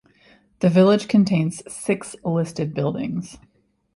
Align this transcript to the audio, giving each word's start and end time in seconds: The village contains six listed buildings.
The 0.61 0.69
village 0.69 1.07
contains 1.07 1.61
six 1.71 2.15
listed 2.23 2.73
buildings. 2.73 3.37